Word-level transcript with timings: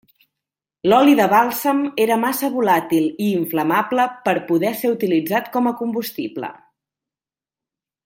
L'oli 0.91 1.11
de 1.19 1.27
bàlsam 1.33 1.83
era 2.05 2.17
massa 2.23 2.49
volàtil 2.57 3.07
i 3.27 3.29
inflamable 3.41 4.09
per 4.29 4.35
poder 4.51 4.75
ser 4.83 4.93
utilitzat 4.97 5.55
com 5.59 5.73
a 5.75 5.79
combustible. 5.83 6.55